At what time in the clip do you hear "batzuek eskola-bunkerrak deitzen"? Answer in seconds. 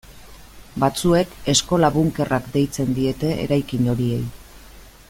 0.83-2.99